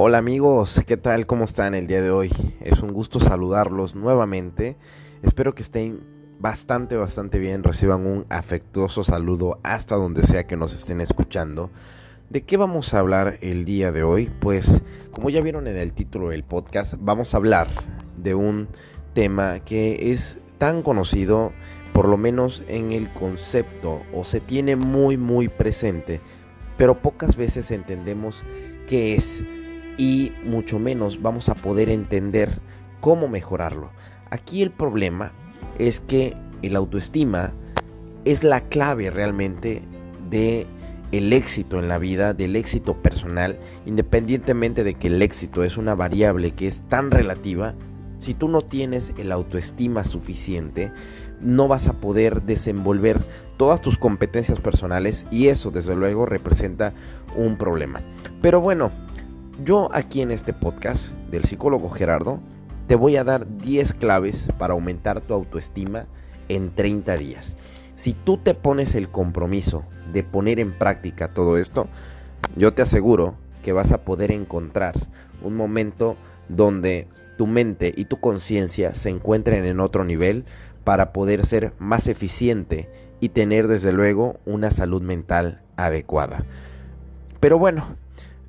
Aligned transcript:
Hola 0.00 0.18
amigos, 0.18 0.80
¿qué 0.86 0.96
tal? 0.96 1.26
¿Cómo 1.26 1.44
están 1.44 1.74
el 1.74 1.88
día 1.88 2.00
de 2.00 2.12
hoy? 2.12 2.30
Es 2.60 2.82
un 2.82 2.92
gusto 2.92 3.18
saludarlos 3.18 3.96
nuevamente. 3.96 4.76
Espero 5.24 5.56
que 5.56 5.62
estén 5.62 6.04
bastante, 6.38 6.96
bastante 6.96 7.40
bien. 7.40 7.64
Reciban 7.64 8.06
un 8.06 8.24
afectuoso 8.28 9.02
saludo 9.02 9.58
hasta 9.64 9.96
donde 9.96 10.22
sea 10.22 10.46
que 10.46 10.56
nos 10.56 10.72
estén 10.72 11.00
escuchando. 11.00 11.72
¿De 12.30 12.42
qué 12.42 12.56
vamos 12.56 12.94
a 12.94 13.00
hablar 13.00 13.38
el 13.40 13.64
día 13.64 13.90
de 13.90 14.04
hoy? 14.04 14.30
Pues 14.38 14.84
como 15.10 15.30
ya 15.30 15.40
vieron 15.40 15.66
en 15.66 15.76
el 15.76 15.92
título 15.92 16.28
del 16.28 16.44
podcast, 16.44 16.94
vamos 17.00 17.34
a 17.34 17.38
hablar 17.38 17.66
de 18.16 18.36
un 18.36 18.68
tema 19.14 19.58
que 19.64 20.12
es 20.12 20.36
tan 20.58 20.82
conocido, 20.82 21.50
por 21.92 22.06
lo 22.06 22.16
menos 22.16 22.62
en 22.68 22.92
el 22.92 23.12
concepto, 23.12 24.02
o 24.14 24.22
se 24.22 24.38
tiene 24.38 24.76
muy, 24.76 25.16
muy 25.16 25.48
presente, 25.48 26.20
pero 26.76 27.02
pocas 27.02 27.34
veces 27.34 27.72
entendemos 27.72 28.44
qué 28.86 29.16
es 29.16 29.42
y 29.98 30.32
mucho 30.44 30.78
menos 30.78 31.20
vamos 31.20 31.50
a 31.50 31.54
poder 31.54 31.90
entender 31.90 32.60
cómo 33.00 33.28
mejorarlo. 33.28 33.90
Aquí 34.30 34.62
el 34.62 34.70
problema 34.70 35.32
es 35.78 36.00
que 36.00 36.34
el 36.62 36.76
autoestima 36.76 37.52
es 38.24 38.44
la 38.44 38.62
clave 38.62 39.10
realmente 39.10 39.82
de 40.30 40.66
el 41.12 41.32
éxito 41.32 41.78
en 41.78 41.88
la 41.88 41.98
vida, 41.98 42.34
del 42.34 42.56
éxito 42.56 42.94
personal, 42.94 43.58
independientemente 43.86 44.84
de 44.84 44.94
que 44.94 45.08
el 45.08 45.22
éxito 45.22 45.64
es 45.64 45.76
una 45.76 45.94
variable 45.94 46.52
que 46.52 46.66
es 46.66 46.82
tan 46.88 47.10
relativa, 47.10 47.74
si 48.18 48.34
tú 48.34 48.48
no 48.48 48.62
tienes 48.62 49.12
el 49.16 49.32
autoestima 49.32 50.04
suficiente, 50.04 50.92
no 51.40 51.68
vas 51.68 51.88
a 51.88 51.94
poder 51.94 52.42
desenvolver 52.42 53.20
todas 53.56 53.80
tus 53.80 53.96
competencias 53.96 54.60
personales 54.60 55.24
y 55.30 55.48
eso 55.48 55.70
desde 55.70 55.96
luego 55.96 56.26
representa 56.26 56.92
un 57.36 57.56
problema. 57.56 58.00
Pero 58.42 58.60
bueno, 58.60 58.92
yo 59.64 59.88
aquí 59.92 60.22
en 60.22 60.30
este 60.30 60.52
podcast 60.52 61.12
del 61.30 61.44
psicólogo 61.44 61.90
Gerardo 61.90 62.40
te 62.86 62.94
voy 62.94 63.16
a 63.16 63.24
dar 63.24 63.58
10 63.58 63.94
claves 63.94 64.48
para 64.56 64.74
aumentar 64.74 65.20
tu 65.20 65.34
autoestima 65.34 66.06
en 66.48 66.74
30 66.74 67.16
días. 67.16 67.56
Si 67.96 68.12
tú 68.12 68.38
te 68.38 68.54
pones 68.54 68.94
el 68.94 69.08
compromiso 69.08 69.84
de 70.12 70.22
poner 70.22 70.60
en 70.60 70.72
práctica 70.72 71.28
todo 71.28 71.58
esto, 71.58 71.88
yo 72.56 72.72
te 72.72 72.82
aseguro 72.82 73.34
que 73.64 73.72
vas 73.72 73.92
a 73.92 74.02
poder 74.02 74.30
encontrar 74.30 74.94
un 75.42 75.56
momento 75.56 76.16
donde 76.48 77.08
tu 77.36 77.46
mente 77.46 77.92
y 77.96 78.04
tu 78.04 78.20
conciencia 78.20 78.94
se 78.94 79.10
encuentren 79.10 79.64
en 79.64 79.80
otro 79.80 80.04
nivel 80.04 80.44
para 80.84 81.12
poder 81.12 81.44
ser 81.44 81.72
más 81.78 82.06
eficiente 82.06 82.88
y 83.20 83.30
tener 83.30 83.66
desde 83.66 83.92
luego 83.92 84.38
una 84.46 84.70
salud 84.70 85.02
mental 85.02 85.62
adecuada. 85.76 86.44
Pero 87.40 87.58
bueno, 87.58 87.96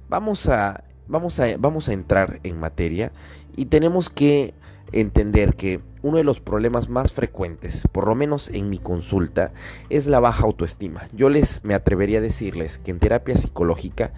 vamos 0.08 0.48
a 0.48 0.84
vamos 1.10 1.40
a, 1.40 1.58
vamos 1.58 1.90
a 1.90 1.94
entrar 1.94 2.40
en 2.44 2.60
materia 2.60 3.12
y 3.58 3.66
tenemos 3.66 4.10
que 4.10 4.54
entender 4.92 5.56
que 5.56 5.82
uno 6.02 6.18
de 6.18 6.24
los 6.24 6.40
problemas 6.40 6.88
más 6.88 7.12
frecuentes, 7.12 7.84
por 7.92 8.08
lo 8.08 8.16
menos 8.16 8.50
en 8.50 8.70
mi 8.70 8.78
consulta, 8.78 9.52
es 9.90 10.08
la 10.08 10.20
baja 10.20 10.46
autoestima. 10.46 11.08
Yo 11.12 11.30
les 11.30 11.64
me 11.64 11.74
atrevería 11.74 12.20
a 12.20 12.22
decirles 12.22 12.78
que 12.78 12.92
en 12.92 13.00
terapia 13.00 13.36
psicológica 13.36 14.14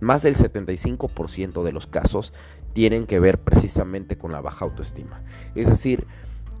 más 0.00 0.22
del 0.22 0.36
75% 0.36 1.62
de 1.62 1.72
los 1.72 1.86
casos 1.86 2.34
tienen 2.72 3.06
que 3.06 3.20
ver 3.20 3.38
precisamente 3.38 4.18
con 4.18 4.32
la 4.32 4.40
baja 4.40 4.64
autoestima. 4.64 5.22
Es 5.54 5.68
decir, 5.68 6.06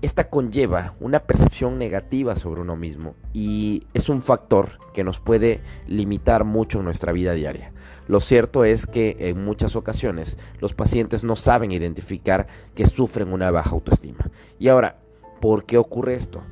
esta 0.02 0.28
conlleva 0.28 0.94
una 1.00 1.20
percepción 1.20 1.78
negativa 1.78 2.34
sobre 2.34 2.60
uno 2.60 2.76
mismo 2.76 3.14
y 3.32 3.86
es 3.94 4.08
un 4.08 4.20
factor 4.20 4.80
que 4.92 5.04
nos 5.04 5.20
puede 5.20 5.60
limitar 5.86 6.44
mucho 6.44 6.80
en 6.80 6.84
nuestra 6.84 7.12
vida 7.12 7.32
diaria. 7.34 7.72
Lo 8.08 8.20
cierto 8.20 8.64
es 8.64 8.86
que 8.86 9.16
en 9.20 9.44
muchas 9.44 9.76
ocasiones 9.76 10.36
los 10.58 10.74
pacientes 10.74 11.22
no 11.22 11.36
saben 11.36 11.70
identificar 11.70 12.48
que 12.74 12.86
sufren 12.86 13.32
una 13.32 13.52
baja 13.52 13.70
autoestima. 13.70 14.28
Y 14.58 14.68
ahora, 14.68 14.98
¿por 15.40 15.64
qué 15.64 15.78
ocurre 15.78 16.14
esto? 16.14 16.42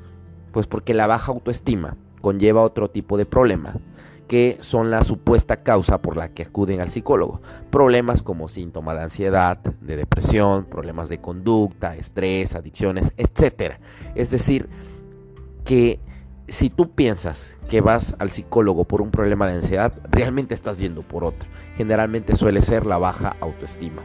Pues 0.52 0.68
porque 0.68 0.94
la 0.94 1.08
baja 1.08 1.32
autoestima 1.32 1.96
conlleva 2.20 2.62
otro 2.62 2.88
tipo 2.88 3.18
de 3.18 3.26
problema 3.26 3.74
que 4.30 4.58
son 4.60 4.92
la 4.92 5.02
supuesta 5.02 5.64
causa 5.64 6.00
por 6.00 6.16
la 6.16 6.28
que 6.28 6.44
acuden 6.44 6.80
al 6.80 6.88
psicólogo. 6.88 7.40
Problemas 7.68 8.22
como 8.22 8.46
síntomas 8.46 8.94
de 8.94 9.02
ansiedad, 9.02 9.58
de 9.58 9.96
depresión, 9.96 10.66
problemas 10.66 11.08
de 11.08 11.20
conducta, 11.20 11.96
estrés, 11.96 12.54
adicciones, 12.54 13.12
etc. 13.16 13.80
Es 14.14 14.30
decir, 14.30 14.68
que 15.64 15.98
si 16.46 16.70
tú 16.70 16.92
piensas 16.92 17.58
que 17.68 17.80
vas 17.80 18.14
al 18.20 18.30
psicólogo 18.30 18.84
por 18.84 19.02
un 19.02 19.10
problema 19.10 19.48
de 19.48 19.54
ansiedad, 19.54 19.94
realmente 20.12 20.54
estás 20.54 20.78
yendo 20.78 21.02
por 21.02 21.24
otro. 21.24 21.48
Generalmente 21.76 22.36
suele 22.36 22.62
ser 22.62 22.86
la 22.86 22.98
baja 22.98 23.34
autoestima. 23.40 24.04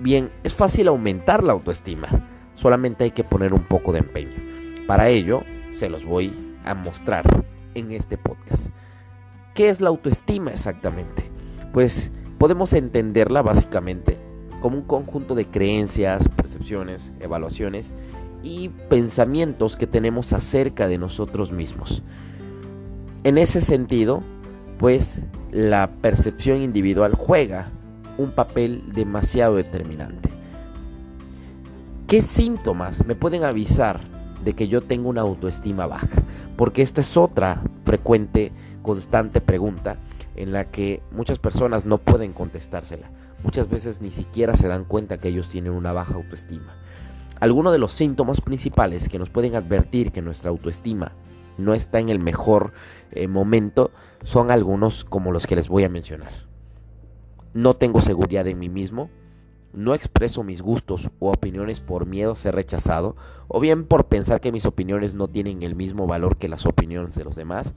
Bien, 0.00 0.30
es 0.42 0.52
fácil 0.52 0.88
aumentar 0.88 1.44
la 1.44 1.52
autoestima, 1.52 2.08
solamente 2.56 3.04
hay 3.04 3.12
que 3.12 3.22
poner 3.22 3.54
un 3.54 3.62
poco 3.62 3.92
de 3.92 4.00
empeño. 4.00 4.34
Para 4.88 5.10
ello, 5.10 5.44
se 5.76 5.88
los 5.88 6.04
voy 6.04 6.32
a 6.64 6.74
mostrar 6.74 7.24
en 7.76 7.92
este 7.92 8.18
podcast. 8.18 8.70
¿Qué 9.54 9.68
es 9.68 9.80
la 9.80 9.88
autoestima 9.90 10.50
exactamente? 10.50 11.30
Pues 11.72 12.10
podemos 12.38 12.72
entenderla 12.72 13.40
básicamente 13.40 14.18
como 14.60 14.78
un 14.78 14.82
conjunto 14.82 15.36
de 15.36 15.46
creencias, 15.46 16.28
percepciones, 16.28 17.12
evaluaciones 17.20 17.92
y 18.42 18.70
pensamientos 18.88 19.76
que 19.76 19.86
tenemos 19.86 20.32
acerca 20.32 20.88
de 20.88 20.98
nosotros 20.98 21.52
mismos. 21.52 22.02
En 23.22 23.38
ese 23.38 23.60
sentido, 23.60 24.24
pues 24.78 25.20
la 25.52 25.88
percepción 26.02 26.60
individual 26.60 27.14
juega 27.14 27.70
un 28.18 28.32
papel 28.32 28.92
demasiado 28.92 29.54
determinante. 29.54 30.30
¿Qué 32.08 32.22
síntomas 32.22 33.06
me 33.06 33.14
pueden 33.14 33.44
avisar 33.44 34.00
de 34.44 34.54
que 34.54 34.66
yo 34.66 34.82
tengo 34.82 35.08
una 35.08 35.20
autoestima 35.20 35.86
baja? 35.86 36.08
Porque 36.56 36.82
esta 36.82 37.02
es 37.02 37.16
otra 37.16 37.62
frecuente 37.84 38.52
constante 38.82 39.40
pregunta 39.40 39.96
en 40.36 40.52
la 40.52 40.64
que 40.64 41.02
muchas 41.12 41.38
personas 41.38 41.84
no 41.84 41.98
pueden 41.98 42.32
contestársela. 42.32 43.10
Muchas 43.42 43.68
veces 43.68 44.00
ni 44.00 44.10
siquiera 44.10 44.54
se 44.54 44.68
dan 44.68 44.84
cuenta 44.84 45.18
que 45.18 45.28
ellos 45.28 45.48
tienen 45.48 45.72
una 45.72 45.92
baja 45.92 46.14
autoestima. 46.14 46.76
Algunos 47.40 47.72
de 47.72 47.78
los 47.78 47.92
síntomas 47.92 48.40
principales 48.40 49.08
que 49.08 49.18
nos 49.18 49.28
pueden 49.30 49.54
advertir 49.54 50.12
que 50.12 50.22
nuestra 50.22 50.50
autoestima 50.50 51.12
no 51.58 51.74
está 51.74 52.00
en 52.00 52.08
el 52.08 52.18
mejor 52.18 52.72
eh, 53.10 53.28
momento 53.28 53.90
son 54.24 54.50
algunos 54.50 55.04
como 55.04 55.30
los 55.30 55.46
que 55.46 55.56
les 55.56 55.68
voy 55.68 55.84
a 55.84 55.88
mencionar. 55.88 56.32
No 57.52 57.74
tengo 57.74 58.00
seguridad 58.00 58.46
en 58.48 58.58
mí 58.58 58.68
mismo, 58.68 59.10
no 59.74 59.94
expreso 59.94 60.42
mis 60.42 60.62
gustos 60.62 61.10
o 61.18 61.30
opiniones 61.30 61.80
por 61.80 62.06
miedo 62.06 62.32
a 62.32 62.36
ser 62.36 62.54
rechazado, 62.54 63.16
o 63.48 63.60
bien 63.60 63.84
por 63.84 64.06
pensar 64.06 64.40
que 64.40 64.52
mis 64.52 64.66
opiniones 64.66 65.14
no 65.14 65.28
tienen 65.28 65.62
el 65.62 65.74
mismo 65.74 66.06
valor 66.06 66.36
que 66.36 66.48
las 66.48 66.66
opiniones 66.66 67.14
de 67.14 67.24
los 67.24 67.36
demás, 67.36 67.74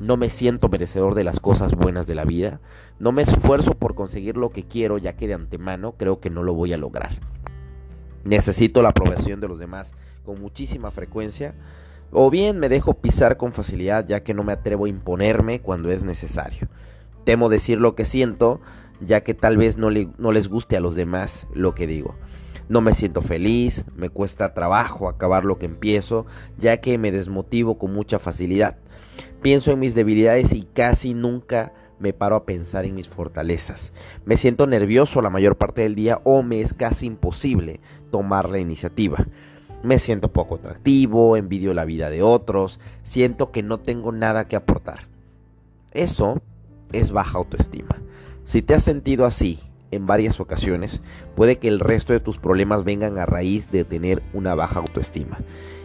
no 0.00 0.16
me 0.16 0.30
siento 0.30 0.68
merecedor 0.68 1.14
de 1.14 1.24
las 1.24 1.40
cosas 1.40 1.74
buenas 1.74 2.06
de 2.06 2.14
la 2.14 2.24
vida, 2.24 2.60
no 2.98 3.10
me 3.10 3.22
esfuerzo 3.22 3.74
por 3.74 3.94
conseguir 3.94 4.36
lo 4.36 4.50
que 4.50 4.64
quiero 4.64 4.98
ya 4.98 5.16
que 5.16 5.26
de 5.26 5.34
antemano 5.34 5.94
creo 5.96 6.20
que 6.20 6.30
no 6.30 6.42
lo 6.42 6.54
voy 6.54 6.72
a 6.72 6.78
lograr. 6.78 7.10
Necesito 8.24 8.82
la 8.82 8.90
aprobación 8.90 9.40
de 9.40 9.48
los 9.48 9.58
demás 9.58 9.92
con 10.24 10.40
muchísima 10.40 10.90
frecuencia, 10.90 11.54
o 12.12 12.30
bien 12.30 12.58
me 12.58 12.68
dejo 12.68 12.94
pisar 12.94 13.36
con 13.36 13.52
facilidad 13.52 14.06
ya 14.06 14.22
que 14.22 14.34
no 14.34 14.44
me 14.44 14.52
atrevo 14.52 14.84
a 14.84 14.88
imponerme 14.88 15.60
cuando 15.60 15.90
es 15.90 16.04
necesario. 16.04 16.68
Temo 17.24 17.48
decir 17.48 17.80
lo 17.80 17.94
que 17.94 18.04
siento 18.04 18.60
ya 19.00 19.22
que 19.22 19.34
tal 19.34 19.56
vez 19.56 19.78
no, 19.78 19.90
les 19.90 20.48
guste 20.48 20.76
a 20.76 20.80
los 20.80 20.94
demás 20.94 21.46
lo 21.52 21.74
que 21.74 21.86
digo. 21.86 22.14
No 22.68 22.80
me 22.80 22.94
siento 22.94 23.22
feliz, 23.22 23.84
me 23.96 24.10
cuesta 24.10 24.52
trabajo 24.52 25.08
acabar 25.08 25.44
lo 25.44 25.58
que 25.58 25.66
empiezo, 25.66 26.26
ya 26.58 26.78
que 26.78 26.98
me 26.98 27.10
desmotivo 27.10 27.78
con 27.78 27.94
mucha 27.94 28.18
facilidad. 28.18 28.76
Pienso 29.40 29.72
en 29.72 29.78
mis 29.78 29.94
debilidades 29.94 30.52
y 30.52 30.62
casi 30.62 31.14
nunca 31.14 31.72
me 31.98 32.12
paro 32.12 32.36
a 32.36 32.44
pensar 32.44 32.84
en 32.84 32.94
mis 32.94 33.08
fortalezas. 33.08 33.92
Me 34.24 34.36
siento 34.36 34.66
nervioso 34.66 35.22
la 35.22 35.30
mayor 35.30 35.56
parte 35.56 35.82
del 35.82 35.94
día 35.94 36.20
o 36.24 36.42
me 36.42 36.60
es 36.60 36.74
casi 36.74 37.06
imposible 37.06 37.80
tomar 38.10 38.50
la 38.50 38.58
iniciativa. 38.58 39.26
Me 39.82 39.98
siento 39.98 40.32
poco 40.32 40.56
atractivo, 40.56 41.36
envidio 41.36 41.72
la 41.72 41.84
vida 41.84 42.10
de 42.10 42.22
otros, 42.22 42.80
siento 43.02 43.50
que 43.50 43.62
no 43.62 43.78
tengo 43.78 44.12
nada 44.12 44.46
que 44.46 44.56
aportar. 44.56 45.08
Eso 45.92 46.42
es 46.92 47.12
baja 47.12 47.38
autoestima. 47.38 47.96
Si 48.48 48.62
te 48.62 48.72
has 48.72 48.82
sentido 48.82 49.26
así 49.26 49.60
en 49.90 50.06
varias 50.06 50.40
ocasiones, 50.40 51.02
puede 51.36 51.58
que 51.58 51.68
el 51.68 51.80
resto 51.80 52.14
de 52.14 52.20
tus 52.20 52.38
problemas 52.38 52.82
vengan 52.82 53.18
a 53.18 53.26
raíz 53.26 53.70
de 53.70 53.84
tener 53.84 54.22
una 54.32 54.54
baja 54.54 54.80
autoestima. 54.80 55.36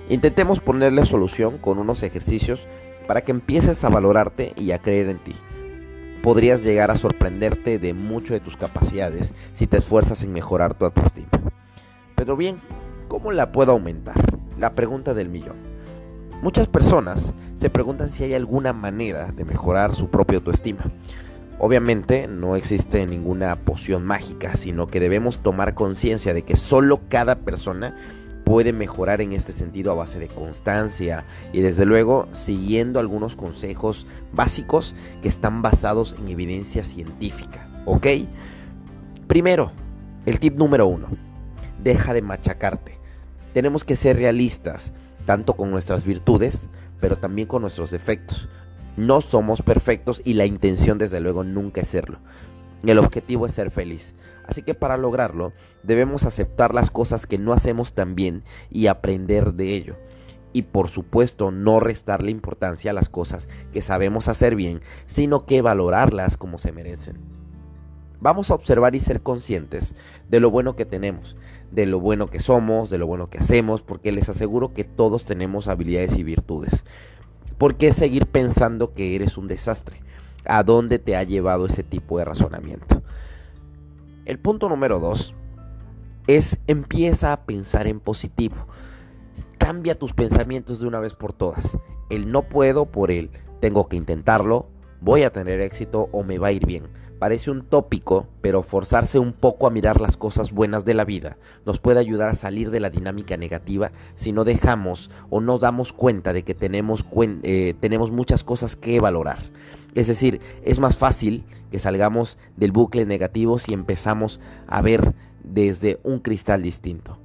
Intentemos 0.07 0.62
ponerle 0.62 1.06
solución 1.06 1.57
con 1.57 1.77
unos 1.77 2.04
ejercicios 2.04 2.65
para 3.06 3.19
que 3.19 3.33
empieces 3.33 3.83
a 3.83 3.89
valorarte 3.89 4.54
y 4.56 4.71
a 4.71 4.80
creer 4.80 5.10
en 5.10 5.21
ti. 5.21 5.36
Podrías 6.21 6.63
llegar 6.63 6.89
a 6.89 6.95
sorprenderte 6.95 7.80
de 7.80 7.94
mucho 7.94 8.33
de 8.33 8.39
tus 8.39 8.56
capacidades 8.56 9.33
si 9.51 9.68
te 9.68 9.75
esfuerzas 9.75 10.24
en 10.24 10.31
mejorar 10.31 10.74
tu 10.74 10.86
autoestima. 10.86 11.31
Pero 12.15 12.38
bien, 12.38 12.56
¿cómo 13.10 13.33
la 13.33 13.51
puedo 13.51 13.74
aumentar? 13.74 14.39
La 14.57 14.74
pregunta 14.74 15.13
del 15.13 15.27
millón. 15.27 15.57
Muchas 16.42 16.69
personas 16.69 17.33
se 17.56 17.69
preguntan 17.69 18.07
si 18.07 18.24
hay 18.24 18.36
alguna 18.36 18.71
manera 18.71 19.33
de 19.33 19.44
mejorar 19.44 19.95
su 19.95 20.10
propia 20.10 20.38
autoestima. 20.38 20.86
Obviamente 21.60 22.28
no 22.28 22.56
existe 22.56 23.06
ninguna 23.06 23.56
poción 23.56 24.04
mágica, 24.06 24.56
sino 24.56 24.88
que 24.88 25.00
debemos 25.00 25.40
tomar 25.42 25.76
conciencia 25.76 26.34
de 26.34 26.42
que 26.42 26.58
solo 26.58 27.02
cada 27.10 27.36
persona 27.36 27.96
puede 28.44 28.74
mejorar 28.74 29.22
en 29.22 29.32
este 29.34 29.54
sentido 29.54 29.92
a 29.92 29.96
base 29.96 30.20
de 30.20 30.28
constancia 30.28 31.26
y 31.54 31.62
desde 31.62 31.86
luego 31.86 32.28
siguiendo 32.34 33.00
algunos 33.00 33.36
consejos 33.36 34.06
básicos 34.34 34.94
que 35.22 35.30
están 35.30 35.62
basados 35.62 36.16
en 36.20 36.28
evidencia 36.30 36.84
científica, 36.84 37.68
¿ok? 37.86 38.08
Primero, 39.28 39.72
el 40.26 40.40
tip 40.40 40.58
número 40.58 40.88
uno, 40.88 41.08
deja 41.84 42.14
de 42.14 42.22
machacarte. 42.22 42.98
Tenemos 43.54 43.84
que 43.84 43.96
ser 43.96 44.18
realistas, 44.18 44.94
tanto 45.26 45.54
con 45.54 45.72
nuestras 45.72 46.06
virtudes, 46.06 46.68
pero 47.00 47.18
también 47.18 47.48
con 47.48 47.62
nuestros 47.62 47.92
defectos. 47.92 48.48
No 48.95 49.22
somos 49.22 49.63
perfectos 49.63 50.22
y 50.24 50.34
la 50.34 50.45
intención 50.45 50.98
desde 50.98 51.19
luego 51.19 51.44
nunca 51.44 51.81
es 51.81 51.88
serlo. 51.88 52.19
El 52.86 53.00
objetivo 53.00 53.45
es 53.45 53.54
ser 53.54 53.72
feliz. 53.72 54.13
Así 54.45 54.62
que 54.62 54.75
para 54.75 54.98
lograrlo 54.98 55.54
debemos 55.84 56.25
aceptar 56.25 56.75
las 56.75 56.92
cosas 56.92 57.25
que 57.25 57.38
no 57.38 57.54
hacemos 57.54 57.94
tan 57.94 58.13
bien 58.13 58.44
y 58.69 58.88
aprender 58.88 59.54
de 59.54 59.74
ello. 59.74 59.95
Y 60.51 60.63
por 60.63 60.90
supuesto 60.90 61.50
no 61.50 61.80
restarle 61.80 62.30
importancia 62.30 62.92
a 62.92 62.94
las 62.94 63.10
cosas 63.10 63.48
que 63.72 63.81
sabemos 63.81 64.28
hacer 64.28 64.56
bien, 64.56 64.81
sino 65.07 65.46
que 65.46 65.63
valorarlas 65.63 66.38
como 66.38 66.60
se 66.60 66.72
merecen. 66.72 67.18
Vamos 68.19 68.51
a 68.51 68.56
observar 68.56 68.96
y 68.96 69.00
ser 69.00 69.22
conscientes 69.22 69.96
de 70.30 70.39
lo 70.39 70.51
bueno 70.51 70.75
que 70.75 70.86
tenemos, 70.86 71.36
de 71.72 71.86
lo 71.86 72.00
bueno 72.00 72.28
que 72.28 72.39
somos, 72.39 72.89
de 72.89 72.98
lo 72.98 73.07
bueno 73.07 73.30
que 73.30 73.39
hacemos, 73.39 73.81
porque 73.81 74.12
les 74.12 74.30
aseguro 74.30 74.74
que 74.74 74.84
todos 74.84 75.25
tenemos 75.25 75.68
habilidades 75.68 76.16
y 76.16 76.24
virtudes. 76.24 76.86
¿Por 77.58 77.76
qué 77.76 77.94
seguir 77.94 78.26
pensando 78.28 78.94
que 78.94 79.16
eres 79.16 79.38
un 79.38 79.48
desastre? 79.48 80.02
¿A 80.46 80.64
dónde 80.64 81.00
te 81.00 81.16
ha 81.16 81.24
llevado 81.24 81.66
ese 81.66 81.84
tipo 81.84 82.18
de 82.18 82.26
razonamiento? 82.26 83.02
El 84.26 84.40
punto 84.40 84.70
número 84.70 85.00
dos 85.00 85.34
es 86.28 86.58
empieza 86.68 87.34
a 87.34 87.46
pensar 87.46 87.88
en 87.88 88.00
positivo. 88.00 88.56
Cambia 89.58 89.98
tus 89.98 90.14
pensamientos 90.14 90.80
de 90.80 90.88
una 90.88 91.00
vez 91.00 91.14
por 91.14 91.34
todas. 91.34 91.78
El 92.10 92.32
no 92.32 92.44
puedo 92.44 92.86
por 92.86 93.12
el 93.12 93.30
tengo 93.60 93.88
que 93.88 93.96
intentarlo, 93.96 94.68
voy 95.04 95.24
a 95.24 95.32
tener 95.32 95.60
éxito 95.62 96.10
o 96.12 96.24
me 96.24 96.38
va 96.38 96.48
a 96.48 96.52
ir 96.52 96.66
bien. 96.66 96.88
Parece 97.20 97.52
un 97.52 97.64
tópico, 97.64 98.28
pero 98.42 98.64
forzarse 98.64 99.20
un 99.20 99.34
poco 99.34 99.68
a 99.68 99.70
mirar 99.70 100.02
las 100.02 100.18
cosas 100.18 100.52
buenas 100.52 100.84
de 100.84 100.94
la 100.94 101.06
vida 101.06 101.38
nos 101.66 101.80
puede 101.80 102.00
ayudar 102.00 102.30
a 102.30 102.36
salir 102.36 102.70
de 102.70 102.80
la 102.80 102.90
dinámica 102.90 103.38
negativa 103.38 103.92
si 104.16 104.32
no 104.32 104.44
dejamos 104.44 105.10
o 105.30 105.40
no 105.40 105.58
damos 105.58 105.94
cuenta 105.94 106.34
de 106.34 106.44
que 106.44 106.54
tenemos, 106.54 107.06
eh, 107.44 107.76
tenemos 107.80 108.12
muchas 108.12 108.44
cosas 108.44 108.76
que 108.76 109.00
valorar. 109.00 109.38
Es 109.96 110.08
decir, 110.08 110.42
es 110.64 110.80
más 110.80 110.98
fácil 110.98 111.44
que 111.72 111.80
salgamos 111.80 112.38
del 112.58 112.72
bucle 112.72 113.06
negativo 113.06 113.60
si 113.60 113.74
empezamos 113.74 114.40
a 114.68 114.82
ver 114.82 115.14
desde 115.44 116.00
un 116.04 116.20
cristal 116.20 116.64
distinto. 116.64 117.18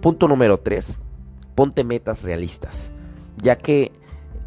Punto 0.00 0.28
número 0.28 0.58
3. 0.58 0.98
Ponte 1.54 1.84
metas 1.84 2.22
realistas. 2.22 2.90
Ya 3.36 3.56
que, 3.58 3.92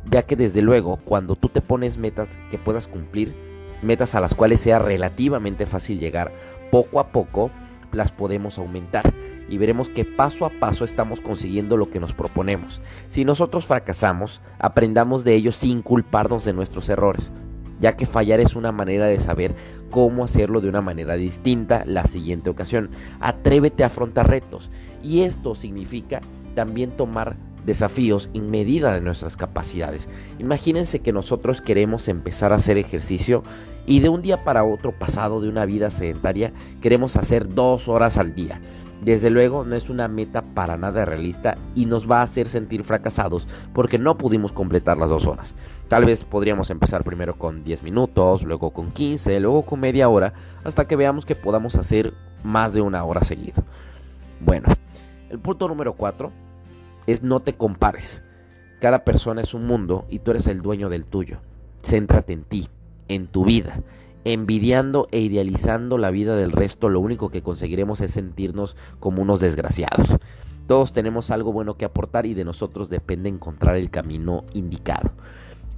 ya 0.09 0.24
que 0.24 0.36
desde 0.36 0.62
luego 0.62 0.98
cuando 0.98 1.36
tú 1.36 1.50
te 1.50 1.62
pones 1.62 1.98
metas 1.98 2.38
que 2.50 2.57
puedas 2.57 2.88
cumplir, 2.88 3.36
metas 3.81 4.15
a 4.15 4.21
las 4.21 4.33
cuales 4.36 4.59
sea 4.59 4.80
relativamente 4.80 5.65
fácil 5.65 6.00
llegar, 6.00 6.31
poco 6.71 7.00
a 7.00 7.07
poco 7.07 7.51
las 7.92 8.12
podemos 8.12 8.57
aumentar 8.57 9.12
y 9.50 9.57
veremos 9.57 9.89
que 9.89 10.06
paso 10.06 10.45
a 10.45 10.50
paso 10.50 10.86
estamos 10.86 11.19
consiguiendo 11.19 11.75
lo 11.75 11.89
que 11.89 12.00
nos 12.00 12.13
proponemos. 12.13 12.80
Si 13.09 13.25
nosotros 13.25 13.65
fracasamos, 13.65 14.39
aprendamos 14.59 15.25
de 15.25 15.36
ello 15.36 15.51
sin 15.51 15.81
culparnos 15.81 16.45
de 16.45 16.53
nuestros 16.53 16.88
errores, 16.88 17.31
ya 17.81 17.98
que 17.98 18.06
fallar 18.06 18.39
es 18.39 18.56
una 18.56 18.71
manera 18.71 19.07
de 19.07 19.19
saber 19.19 19.53
cómo 19.89 20.24
hacerlo 20.24 20.62
de 20.62 20.69
una 20.69 20.81
manera 20.81 21.15
distinta 21.15 21.83
la 21.86 22.06
siguiente 22.06 22.50
ocasión. 22.50 22.92
Atrévete 23.19 23.83
a 23.83 23.88
afrontar 23.88 24.30
retos 24.30 24.69
y 25.03 25.21
esto 25.24 25.53
significa 25.53 26.21
también 26.56 26.92
tomar 26.92 27.36
desafíos 27.66 28.30
en 28.34 28.50
medida 28.50 28.94
de 28.94 29.02
nuestras 29.02 29.38
capacidades. 29.38 30.10
Imagínense 30.40 31.00
que 31.00 31.13
nosotros 31.13 31.62
queremos 31.62 32.08
empezar 32.08 32.52
a 32.52 32.56
hacer 32.56 32.78
ejercicio 32.78 33.44
y 33.86 34.00
de 34.00 34.10
un 34.10 34.22
día 34.22 34.44
para 34.44 34.63
otro 34.63 34.92
pasado 34.92 35.42
de 35.42 35.50
una 35.50 35.66
vida 35.66 35.90
sedentaria 35.90 36.54
queremos 36.81 37.16
hacer 37.16 37.54
dos 37.54 37.88
horas 37.88 38.18
al 38.18 38.36
día. 38.36 38.62
Desde 39.02 39.31
luego 39.31 39.66
no 39.66 39.75
es 39.75 39.90
una 39.90 40.08
meta 40.08 40.44
para 40.44 40.78
nada 40.78 41.06
realista 41.06 41.58
y 41.74 41.88
nos 41.88 42.10
va 42.10 42.19
a 42.19 42.24
hacer 42.24 42.48
sentir 42.48 42.84
fracasados 42.84 43.48
porque 43.74 43.98
no 43.98 44.16
pudimos 44.18 44.52
completar 44.52 44.98
las 44.98 45.10
dos 45.10 45.25
horas. 45.25 45.56
Tal 45.88 46.06
vez 46.06 46.24
podríamos 46.24 46.69
empezar 46.69 47.04
primero 47.04 47.38
con 47.38 47.63
10 47.63 47.81
minutos, 47.81 48.44
luego 48.44 48.69
con 48.72 48.92
15, 48.92 49.40
luego 49.40 49.63
con 49.63 49.80
media 49.80 50.08
hora, 50.08 50.34
hasta 50.63 50.88
que 50.88 50.96
veamos 50.96 51.25
que 51.25 51.36
podamos 51.36 51.75
hacer 51.75 52.13
más 52.44 52.74
de 52.74 52.81
una 52.81 53.04
hora 53.04 53.24
seguido. 53.24 53.63
Bueno, 54.40 54.69
el 55.30 55.40
punto 55.40 55.68
número 55.68 55.94
4 55.94 56.31
es 57.07 57.24
no 57.24 57.39
te 57.39 57.53
compares. 57.53 58.21
Cada 58.80 59.03
persona 59.03 59.42
es 59.42 59.53
un 59.53 59.68
mundo 59.68 60.06
y 60.09 60.19
tú 60.19 60.31
eres 60.31 60.48
el 60.48 60.62
dueño 60.62 60.89
del 60.89 61.06
tuyo. 61.06 61.39
Céntrate 61.83 62.33
en 62.33 62.44
ti, 62.44 62.68
en 63.07 63.27
tu 63.27 63.45
vida 63.45 63.81
envidiando 64.24 65.07
e 65.12 65.19
idealizando 65.19 65.98
la 65.98 66.12
vida 66.12 66.36
del 66.36 66.51
resto, 66.51 66.89
lo 66.89 67.00
único 67.00 67.30
que 67.30 67.42
conseguiremos 67.42 68.01
es 68.01 68.12
sentirnos 68.12 68.75
como 69.00 69.21
unos 69.21 69.39
desgraciados. 69.39 70.18
Todos 70.68 70.94
tenemos 70.94 71.31
algo 71.31 71.51
bueno 71.51 71.75
que 71.75 71.86
aportar 71.86 72.25
y 72.25 72.33
de 72.33 72.45
nosotros 72.45 72.89
depende 72.89 73.30
encontrar 73.30 73.75
el 73.75 73.89
camino 73.89 74.45
indicado. 74.53 75.12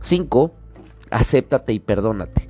5. 0.02 0.52
Acéptate 1.10 1.74
y 1.74 1.80
perdónate. 1.80 2.50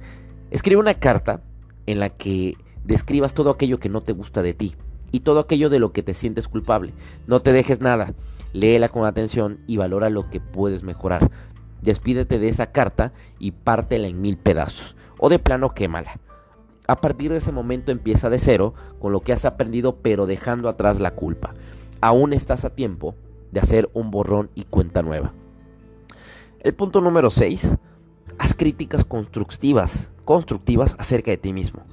Escribe 0.51 0.79
una 0.79 0.95
carta 0.95 1.41
en 1.85 1.99
la 1.99 2.09
que 2.09 2.57
describas 2.83 3.33
todo 3.33 3.49
aquello 3.49 3.79
que 3.79 3.89
no 3.89 4.01
te 4.01 4.13
gusta 4.13 4.41
de 4.41 4.53
ti 4.53 4.75
y 5.11 5.21
todo 5.21 5.39
aquello 5.39 5.69
de 5.69 5.79
lo 5.79 5.93
que 5.93 6.03
te 6.03 6.13
sientes 6.13 6.47
culpable. 6.47 6.93
No 7.27 7.41
te 7.41 7.53
dejes 7.53 7.81
nada. 7.81 8.13
Léela 8.53 8.89
con 8.89 9.05
atención 9.05 9.59
y 9.67 9.77
valora 9.77 10.09
lo 10.09 10.29
que 10.29 10.39
puedes 10.39 10.83
mejorar. 10.83 11.31
Despídete 11.81 12.39
de 12.39 12.47
esa 12.47 12.71
carta 12.71 13.11
y 13.39 13.51
pártela 13.51 14.07
en 14.07 14.21
mil 14.21 14.37
pedazos 14.37 14.95
o 15.19 15.29
de 15.29 15.39
plano 15.39 15.73
quémala. 15.73 16.19
A 16.87 17.01
partir 17.01 17.31
de 17.31 17.37
ese 17.37 17.51
momento 17.51 17.91
empieza 17.91 18.29
de 18.29 18.39
cero 18.39 18.73
con 18.99 19.11
lo 19.11 19.21
que 19.21 19.33
has 19.33 19.45
aprendido 19.45 19.97
pero 20.01 20.25
dejando 20.25 20.69
atrás 20.69 20.99
la 20.99 21.11
culpa. 21.11 21.55
Aún 22.01 22.33
estás 22.33 22.65
a 22.65 22.75
tiempo 22.75 23.15
de 23.51 23.59
hacer 23.59 23.89
un 23.93 24.11
borrón 24.11 24.49
y 24.53 24.65
cuenta 24.65 25.01
nueva. 25.01 25.33
El 26.59 26.73
punto 26.73 27.01
número 27.01 27.29
6. 27.29 27.77
Haz 28.37 28.53
críticas 28.53 29.03
constructivas, 29.03 30.09
constructivas 30.25 30.95
acerca 30.99 31.31
de 31.31 31.37
ti 31.37 31.53
mismo. 31.53 31.83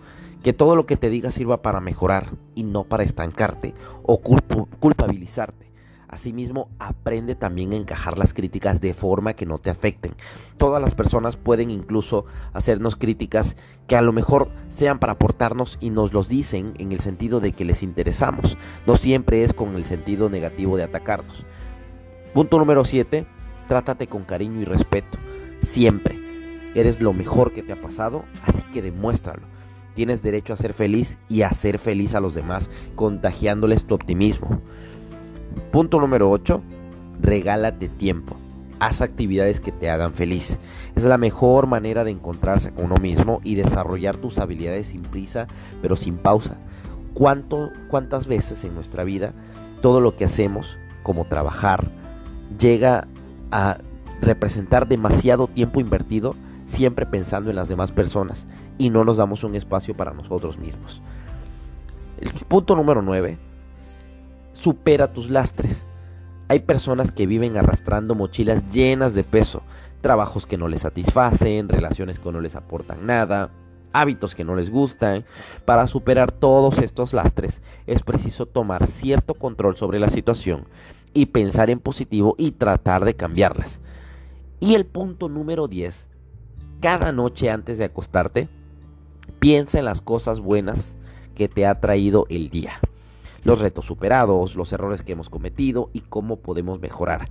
Que 0.43 0.53
todo 0.53 0.75
lo 0.75 0.87
que 0.87 0.97
te 0.97 1.11
diga 1.11 1.31
sirva 1.31 1.63
para 1.63 1.81
mejorar 1.81 2.31
y 2.55 2.65
no 2.65 2.85
para 2.85 3.03
estancarte 3.03 3.75
o 4.03 4.21
culpabilizarte. 4.21 5.70
Asimismo, 6.11 6.69
aprende 6.81 7.37
también 7.37 7.73
a 7.73 7.77
encajar 7.77 8.19
las 8.19 8.35
críticas 8.35 8.81
de 8.81 8.95
forma 8.95 9.35
que 9.35 9.47
no 9.47 9.59
te 9.59 9.71
afecten. 9.71 10.17
Todas 10.59 10.83
las 10.83 10.93
personas 10.93 11.37
pueden 11.37 11.71
incluso 11.71 12.25
hacernos 12.53 12.97
críticas 12.97 13.55
que 13.87 13.95
a 13.95 14.03
lo 14.03 14.13
mejor 14.13 14.51
sean 14.71 14.99
para 14.99 15.13
aportarnos 15.13 15.79
y 15.81 15.91
nos 15.91 16.13
los 16.13 16.27
dicen 16.27 16.75
en 16.79 16.91
el 16.91 16.99
sentido 16.99 17.39
de 17.39 17.53
que 17.53 17.65
les 17.65 17.85
interesamos. 17.85 18.57
No 18.89 18.97
siempre 18.97 19.45
es 19.45 19.55
con 19.55 19.77
el 19.77 19.85
sentido 19.85 20.29
negativo 20.29 20.77
de 20.77 20.83
atacarnos. 20.83 21.45
Punto 22.35 22.59
número 22.59 22.85
7. 22.85 23.25
Trátate 23.69 24.09
con 24.09 24.25
cariño 24.25 24.61
y 24.61 24.65
respeto. 24.65 25.17
Siempre. 25.63 26.19
Eres 26.75 27.01
lo 27.01 27.13
mejor 27.13 27.53
que 27.53 27.63
te 27.63 27.73
ha 27.73 27.81
pasado, 27.81 28.25
así 28.45 28.63
que 28.73 28.83
demuéstralo. 28.83 29.43
Tienes 29.95 30.25
derecho 30.25 30.55
a 30.55 30.57
ser 30.57 30.75
feliz 30.75 31.19
y 31.29 31.43
a 31.43 31.49
hacer 31.49 31.79
feliz 31.79 32.17
a 32.17 32.21
los 32.21 32.35
demás, 32.35 32.69
contagiándoles 32.97 33.85
tu 33.85 33.95
optimismo. 33.95 34.61
Punto 35.71 36.01
número 36.01 36.31
8. 36.31 36.61
Regálate 37.21 37.89
tiempo. 37.89 38.37
Haz 38.79 39.03
actividades 39.03 39.61
que 39.61 39.73
te 39.73 39.91
hagan 39.91 40.15
feliz. 40.15 40.59
Es 40.95 41.05
la 41.05 41.19
mejor 41.19 41.67
manera 41.67 42.03
de 42.03 42.11
encontrarse 42.11 42.73
con 42.73 42.87
uno 42.87 42.97
mismo 42.97 43.41
y 43.45 43.55
desarrollar 43.55 44.17
tus 44.17 44.39
habilidades 44.39 44.89
sin 44.89 45.03
prisa, 45.03 45.47
pero 45.83 45.97
sin 45.97 46.17
pausa. 46.17 46.57
¿Cuánto, 47.15 47.71
¿Cuántas 47.89 48.27
veces 48.27 48.65
en 48.65 48.75
nuestra 48.75 49.05
vida 49.05 49.33
todo 49.83 50.01
lo 50.01 50.17
que 50.17 50.25
hacemos, 50.25 50.77
como 51.03 51.25
trabajar, 51.25 51.91
llega 52.59 53.07
a 53.51 53.79
representar 54.21 54.89
demasiado 54.89 55.47
tiempo 55.47 55.81
invertido 55.81 56.37
siempre 56.65 57.05
pensando 57.07 57.51
en 57.51 57.57
las 57.57 57.69
demás 57.69 57.91
personas 57.91 58.47
y 58.79 58.91
no 58.91 59.05
nos 59.05 59.17
damos 59.17 59.45
un 59.45 59.55
espacio 59.57 59.95
para 59.97 60.15
nosotros 60.15 60.59
mismos? 60.59 61.03
El 62.21 62.31
punto 62.31 62.77
número 62.77 63.03
9 63.03 63.50
supera 64.61 65.13
tus 65.13 65.31
lastres. 65.31 65.87
Hay 66.49 66.61
personas 66.61 67.13
que 67.13 67.27
viven 67.27 67.57
arrastrando 67.57 68.15
mochilas 68.15 68.69
llenas 68.71 69.15
de 69.15 69.25
peso, 69.25 69.63
trabajos 70.01 70.47
que 70.47 70.59
no 70.59 70.69
les 70.69 70.83
satisfacen, 70.83 71.69
relaciones 71.69 72.19
que 72.19 72.33
no 72.33 72.41
les 72.41 72.57
aportan 72.57 73.07
nada, 73.07 73.51
hábitos 73.93 74.35
que 74.35 74.45
no 74.45 74.57
les 74.57 74.71
gustan. 74.71 75.25
Para 75.65 75.87
superar 75.87 76.33
todos 76.33 76.79
estos 76.79 77.13
lastres 77.13 77.63
es 77.87 78.03
preciso 78.03 78.47
tomar 78.47 78.87
cierto 78.87 79.35
control 79.35 79.77
sobre 79.77 79.99
la 79.99 80.11
situación 80.11 80.67
y 81.15 81.27
pensar 81.27 81.71
en 81.71 81.81
positivo 81.81 82.35
y 82.39 82.53
tratar 82.53 83.05
de 83.05 83.15
cambiarlas. 83.15 83.81
Y 84.59 84.75
el 84.75 84.87
punto 84.87 85.29
número 85.29 85.69
10, 85.69 86.09
cada 86.81 87.13
noche 87.13 87.51
antes 87.51 87.79
de 87.79 87.85
acostarte, 87.85 88.49
Piensa 89.41 89.79
en 89.79 89.87
las 89.87 90.03
cosas 90.03 90.41
buenas 90.41 90.97
que 91.35 91.49
te 91.49 91.65
ha 91.65 91.81
traído 91.81 92.27
el 92.29 92.51
día, 92.51 92.73
los 93.45 93.61
retos 93.61 93.87
superados, 93.87 94.57
los 94.57 94.73
errores 94.73 95.03
que 95.03 95.13
hemos 95.13 95.29
cometido 95.29 95.91
y 95.93 96.01
cómo 96.01 96.37
podemos 96.37 96.81
mejorar. 96.81 97.31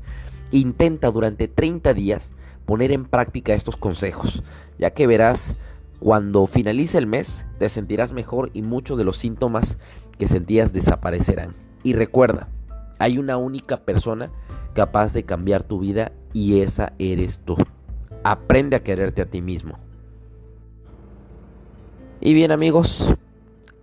Intenta 0.51 1.11
durante 1.11 1.47
30 1.47 1.93
días 1.93 2.33
poner 2.65 2.91
en 2.91 3.05
práctica 3.05 3.53
estos 3.53 3.77
consejos, 3.77 4.43
ya 4.77 4.91
que 4.91 5.07
verás 5.07 5.57
cuando 5.99 6.47
finalice 6.47 6.97
el 6.97 7.07
mes 7.07 7.45
te 7.57 7.67
sentirás 7.69 8.13
mejor 8.13 8.51
y 8.53 8.61
muchos 8.61 8.97
de 8.97 9.03
los 9.03 9.17
síntomas 9.17 9.77
que 10.17 10.27
sentías 10.27 10.73
desaparecerán. 10.73 11.55
Y 11.83 11.93
recuerda, 11.93 12.47
hay 12.99 13.17
una 13.17 13.37
única 13.37 13.77
persona 13.77 14.31
capaz 14.73 15.13
de 15.13 15.23
cambiar 15.23 15.63
tu 15.63 15.79
vida 15.79 16.11
y 16.33 16.61
esa 16.61 16.93
eres 16.99 17.39
tú. 17.43 17.57
Aprende 18.23 18.75
a 18.75 18.83
quererte 18.83 19.21
a 19.21 19.25
ti 19.25 19.41
mismo. 19.41 19.77
Y 22.21 22.33
bien 22.33 22.51
amigos, 22.51 23.15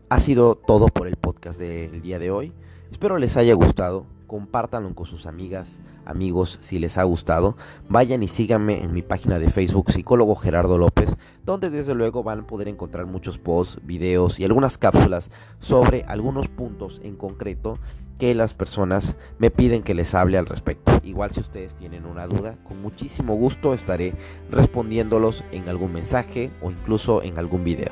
ha 0.08 0.20
sido 0.20 0.54
todo 0.54 0.86
por 0.88 1.08
el 1.08 1.16
podcast 1.16 1.58
del 1.58 2.00
día 2.00 2.18
de 2.18 2.30
hoy. 2.30 2.52
Espero 2.90 3.18
les 3.18 3.36
haya 3.36 3.54
gustado. 3.54 4.06
Compártanlo 4.26 4.92
con 4.94 5.06
sus 5.06 5.26
amigas, 5.26 5.78
amigos, 6.04 6.58
si 6.60 6.80
les 6.80 6.98
ha 6.98 7.04
gustado. 7.04 7.56
Vayan 7.88 8.24
y 8.24 8.28
síganme 8.28 8.82
en 8.82 8.92
mi 8.92 9.02
página 9.02 9.38
de 9.38 9.50
Facebook, 9.50 9.92
psicólogo 9.92 10.34
Gerardo 10.34 10.78
López, 10.78 11.16
donde 11.44 11.70
desde 11.70 11.94
luego 11.94 12.24
van 12.24 12.40
a 12.40 12.46
poder 12.46 12.66
encontrar 12.66 13.06
muchos 13.06 13.38
posts, 13.38 13.78
videos 13.84 14.40
y 14.40 14.44
algunas 14.44 14.78
cápsulas 14.78 15.30
sobre 15.60 16.02
algunos 16.04 16.48
puntos 16.48 17.00
en 17.04 17.14
concreto 17.14 17.78
que 18.18 18.34
las 18.34 18.54
personas 18.54 19.16
me 19.38 19.50
piden 19.50 19.82
que 19.82 19.94
les 19.94 20.14
hable 20.14 20.38
al 20.38 20.46
respecto. 20.46 21.00
Igual 21.04 21.30
si 21.30 21.40
ustedes 21.40 21.74
tienen 21.74 22.06
una 22.06 22.26
duda, 22.26 22.56
con 22.64 22.80
muchísimo 22.80 23.34
gusto 23.34 23.74
estaré 23.74 24.14
respondiéndolos 24.50 25.44
en 25.52 25.68
algún 25.68 25.92
mensaje 25.92 26.50
o 26.62 26.70
incluso 26.70 27.22
en 27.22 27.38
algún 27.38 27.64
video. 27.64 27.90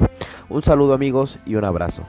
Un 0.49 0.63
saludo 0.63 0.95
amigos 0.95 1.39
y 1.47 1.57
un 1.57 1.65
abrazo. 1.65 2.05